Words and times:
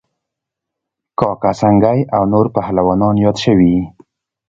کاکه 1.19 1.51
سنگی 1.59 1.99
او 2.15 2.23
نور 2.31 2.45
پهلوانان 2.55 3.15
یاد 3.23 3.37
شوي 3.43 3.75